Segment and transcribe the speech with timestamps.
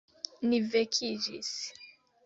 [0.53, 1.55] Ni vekiĝis.